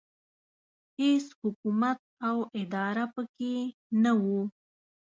هېڅ 0.97 1.25
حکومت 1.41 1.97
او 2.27 2.37
اداره 2.61 3.05
پکې 3.13 3.53
نه 4.03 4.11
وه. 4.23 4.41